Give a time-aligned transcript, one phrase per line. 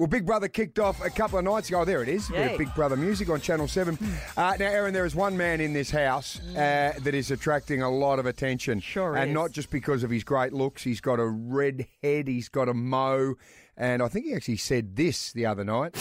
[0.00, 1.82] Well, Big Brother kicked off a couple of nights ago.
[1.82, 2.30] Oh, there it is.
[2.30, 2.56] A Yay.
[2.56, 3.98] Big Brother music on Channel 7.
[4.34, 7.90] Uh, now, Aaron, there is one man in this house uh, that is attracting a
[7.90, 8.80] lot of attention.
[8.80, 9.34] Sure And is.
[9.34, 10.82] not just because of his great looks.
[10.82, 13.34] He's got a red head, he's got a mo.
[13.76, 15.94] And I think he actually said this the other night.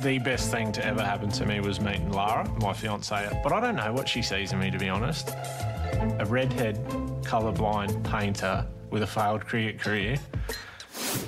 [0.00, 3.40] The best thing to ever happen to me was meeting Lara, my fiancée.
[3.44, 5.28] But I don't know what she sees in me, to be honest.
[6.18, 6.84] A redhead,
[7.22, 10.18] colourblind painter with a failed cricket career.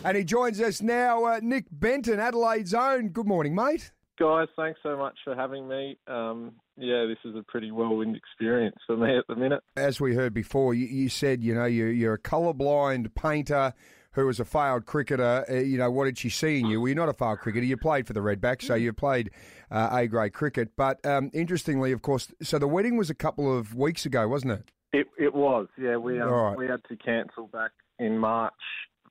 [0.07, 3.09] And he joins us now, uh, Nick Benton, Adelaide's own.
[3.09, 3.91] Good morning, mate.
[4.21, 5.99] Guys, thanks so much for having me.
[6.07, 9.65] Um, yeah, this is a pretty whirlwind experience for me at the minute.
[9.77, 13.75] As we heard before, you, you said, you know, you're, you're a colourblind painter
[14.13, 15.45] who was a failed cricketer.
[15.51, 16.81] Uh, you know, what did she see in you?
[16.81, 17.67] Well, you're not a failed cricketer.
[17.67, 19.33] You played for the Redbacks, so you played
[19.73, 20.77] uh, A-grade cricket.
[20.77, 24.53] But um, interestingly, of course, so the wedding was a couple of weeks ago, wasn't
[24.53, 24.71] it?
[24.93, 25.97] It it was, yeah.
[25.97, 26.57] We um, right.
[26.57, 28.55] we had to cancel back in March.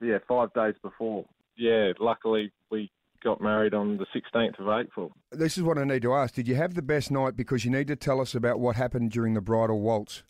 [0.02, 1.26] Yeah, five days before.
[1.58, 2.92] Yeah, luckily we
[3.24, 5.12] got married on the 16th of April.
[5.32, 6.34] This is what I need to ask.
[6.36, 7.36] Did you have the best night?
[7.36, 10.24] Because you need to tell us about what happened during the bridal waltz.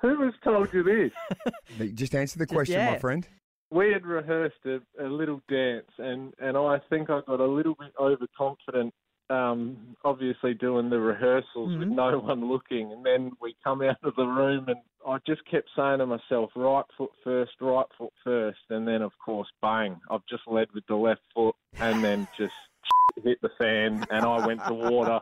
[0.00, 1.92] Who has told you this?
[1.94, 3.26] Just answer the question, my friend.
[3.70, 7.76] we had rehearsed a, a little dance, and, and I think I got a little
[7.78, 8.92] bit overconfident.
[9.32, 14.14] Um, obviously, doing the rehearsals with no one looking, and then we come out of
[14.16, 18.58] the room, and I just kept saying to myself, "Right foot first, right foot first.
[18.68, 19.98] and then of course, bang!
[20.10, 22.52] I've just led with the left foot, and then just
[23.24, 25.20] hit the fan, and I went to water,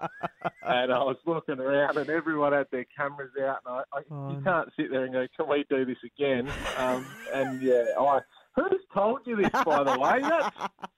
[0.62, 4.42] and I was looking around, and everyone had their cameras out, and I, I you
[4.42, 8.20] can't sit there and go, "Can we do this again?" Um, and yeah, I.
[8.56, 10.20] Who's told you this, by the way?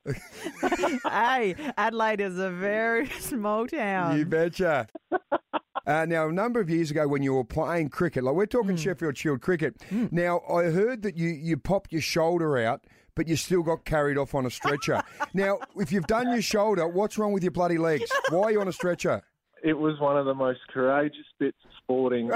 [0.05, 4.19] That's hey, Adelaide is a very small town.
[4.19, 4.89] You betcha.
[5.87, 8.71] Uh, now, a number of years ago, when you were playing cricket, like we're talking
[8.71, 8.77] Hmm.
[8.77, 9.75] Sheffield Shield cricket.
[10.11, 14.17] Now, I heard that you you popped your shoulder out, but you still got carried
[14.17, 15.03] off on a stretcher.
[15.35, 18.11] now, if you've done your shoulder, what's wrong with your bloody legs?
[18.31, 19.23] Why are you on a stretcher?
[19.65, 22.27] it was one of the most courageous bits of sporting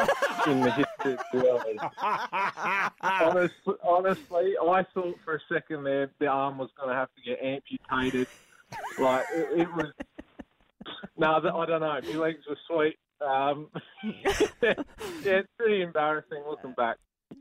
[0.47, 0.85] in the history
[1.15, 1.63] of the world.
[3.01, 7.23] honestly, honestly, I thought for a second there the arm was going to have to
[7.23, 8.27] get amputated.
[8.99, 9.87] Like it, it was.
[11.17, 12.01] No, th- I don't know.
[12.13, 12.97] My legs were sweet.
[13.27, 13.69] Um,
[14.05, 14.75] yeah,
[15.25, 16.97] it's pretty embarrassing looking back.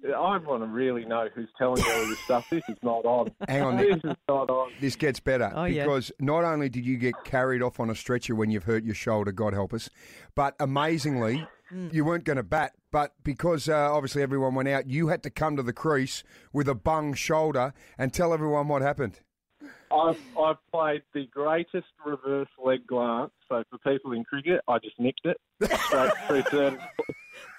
[0.06, 2.48] I want to really know who's telling you all this stuff.
[2.50, 3.32] This is not on.
[3.48, 4.72] Hang on, This is not on.
[4.82, 5.84] This gets better Oh, yeah.
[5.84, 8.96] because not only did you get carried off on a stretcher when you've hurt your
[8.96, 9.90] shoulder, God help us,
[10.34, 11.46] but amazingly,
[11.92, 12.74] you weren't going to bat.
[12.92, 16.68] But because uh, obviously everyone went out, you had to come to the crease with
[16.70, 19.20] a bung shoulder and tell everyone what happened.
[19.92, 23.32] I've, I've played the greatest reverse leg glance.
[23.50, 25.38] So for people in cricket, I just nicked it
[25.86, 26.80] straight through third.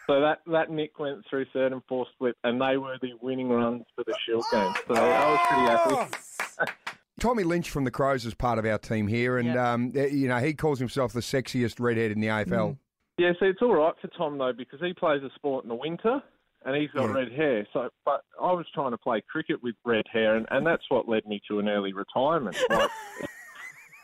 [0.07, 3.49] So that, that nick went through third and fourth split, and they were the winning
[3.49, 4.73] runs for the Shield game.
[4.89, 6.73] So I was pretty happy.
[7.19, 9.73] Tommy Lynch from the Crows is part of our team here, and Yeah.
[9.73, 12.77] um, eh, you know he calls himself the sexiest redhead in the AFL.
[13.19, 15.75] Yeah, so it's all right for Tom though because he plays a sport in the
[15.75, 16.21] winter
[16.65, 17.15] and he's got Yeah.
[17.15, 17.67] red hair.
[17.73, 21.09] So, but I was trying to play cricket with red hair, and, and that's what
[21.09, 22.57] led me to an early retirement.
[22.69, 22.91] Like,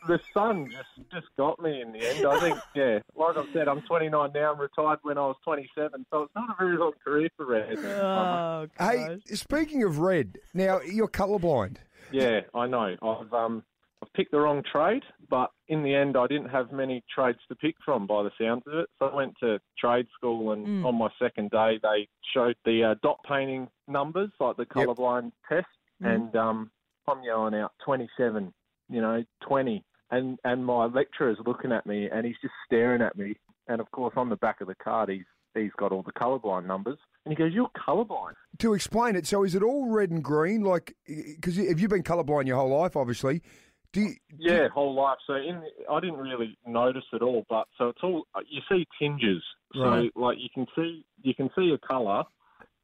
[0.08, 2.26] the sun just just got me in the end.
[2.26, 4.52] I think, yeah, like I said, I'm 29 now.
[4.52, 7.76] I'm retired when I was 27, so it's not a very long career for red.
[7.84, 11.76] Oh, Hey, speaking of red, now you're colourblind.
[12.10, 12.96] Yeah, I know.
[13.00, 13.62] I've um
[14.02, 17.54] I've picked the wrong trade, but in the end, I didn't have many trades to
[17.54, 18.88] pick from by the sounds of it.
[18.98, 22.94] So I went to trade school, and on my second day, they showed the uh,
[23.02, 24.88] dot painting numbers, like the Yep.
[24.88, 25.66] colourblind test,
[26.00, 26.70] and um,
[27.06, 28.52] I'm yelling out 27,
[28.90, 33.16] you know, 20, and and my lecturer's looking at me, and he's just staring at
[33.16, 33.36] me,
[33.68, 35.24] and of course on the back of the card, he's
[35.54, 39.44] he's got all the colourblind numbers, and he goes, "You're colourblind." To explain it, so
[39.44, 40.62] is it all red and green?
[40.64, 43.42] Like, because if you've been colourblind your whole life, obviously,
[43.92, 45.18] do you, Yeah, whole life.
[45.26, 49.42] So in, I didn't really notice at all, but so it's all you see tinges.
[49.74, 50.10] So Right.
[50.16, 52.24] like you can see you can see a colour,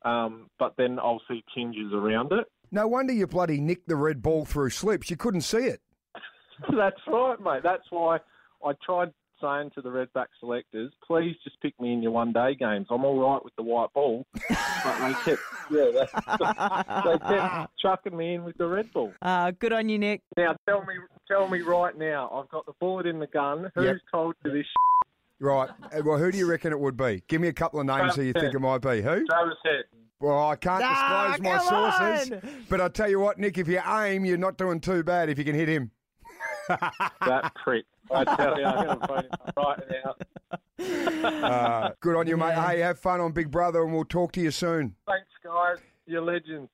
[0.03, 2.47] um, but then I'll see tinges around it.
[2.71, 5.11] no wonder you bloody nicked the red ball through slips.
[5.11, 5.81] You couldn't see it.
[6.77, 7.63] That's right, mate.
[7.63, 8.19] That's why
[8.65, 12.55] I tried saying to the Redback selectors, please just pick me in your one day
[12.55, 12.87] games.
[12.91, 15.91] I'm all right with the white ball, but they kept yeah
[16.39, 16.47] they,
[17.05, 19.13] they kept chucking me in with the red ball.
[19.23, 20.23] Uh, good on you, Nick.
[20.37, 20.95] Now tell me
[21.27, 23.71] tell me right now, I've got the bullet in the gun.
[23.75, 23.97] Who's Yep.
[24.13, 24.67] told you this?
[25.41, 25.69] Right.
[25.93, 27.23] Uh, Well, who do you reckon it would be?
[27.29, 29.03] Give me a couple of names who you think it might be.
[29.03, 29.25] Who?
[29.27, 29.85] Travis Head.
[30.21, 32.65] Well, I can't Ah, disclose my sources, on.
[32.69, 35.39] but I tell you what, Nick, if you aim, you're not doing too bad if
[35.39, 35.93] you can hit him.
[36.69, 37.85] that prick.
[38.11, 40.15] I tell you, I'm going to phone him right now.
[40.81, 42.51] Uh, good on you, mate.
[42.51, 42.69] Yeah.
[42.69, 44.95] Hey, have fun on Big Brother, and we'll talk to you soon.
[45.09, 45.79] Thanks, guys.
[46.07, 46.71] You're legends.